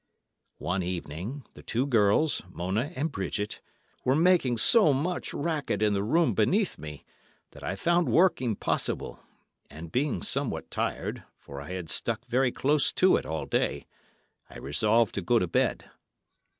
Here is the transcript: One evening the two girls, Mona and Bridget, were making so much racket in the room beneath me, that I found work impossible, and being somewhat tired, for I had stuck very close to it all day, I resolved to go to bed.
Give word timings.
One 0.57 0.81
evening 0.81 1.43
the 1.53 1.61
two 1.61 1.85
girls, 1.85 2.41
Mona 2.49 2.91
and 2.95 3.11
Bridget, 3.11 3.61
were 4.03 4.15
making 4.15 4.57
so 4.57 4.93
much 4.93 5.31
racket 5.31 5.83
in 5.83 5.93
the 5.93 6.01
room 6.01 6.33
beneath 6.33 6.79
me, 6.79 7.05
that 7.51 7.63
I 7.63 7.75
found 7.75 8.09
work 8.09 8.41
impossible, 8.41 9.19
and 9.69 9.91
being 9.91 10.23
somewhat 10.23 10.71
tired, 10.71 11.23
for 11.37 11.61
I 11.61 11.73
had 11.73 11.91
stuck 11.91 12.25
very 12.25 12.51
close 12.51 12.91
to 12.93 13.15
it 13.15 13.27
all 13.27 13.45
day, 13.45 13.85
I 14.49 14.57
resolved 14.57 15.13
to 15.13 15.21
go 15.21 15.37
to 15.37 15.45
bed. 15.45 15.91